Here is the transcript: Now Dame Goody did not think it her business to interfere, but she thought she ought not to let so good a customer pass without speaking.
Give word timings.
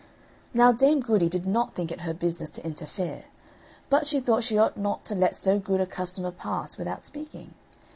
Now 0.51 0.71
Dame 0.71 0.99
Goody 1.01 1.29
did 1.29 1.45
not 1.45 1.75
think 1.75 1.91
it 1.91 2.01
her 2.01 2.13
business 2.15 2.49
to 2.57 2.65
interfere, 2.65 3.25
but 3.87 4.07
she 4.07 4.19
thought 4.19 4.41
she 4.41 4.57
ought 4.57 4.75
not 4.75 5.05
to 5.05 5.13
let 5.13 5.35
so 5.35 5.59
good 5.59 5.79
a 5.79 5.85
customer 5.85 6.31
pass 6.31 6.75
without 6.75 7.05
speaking. 7.05 7.53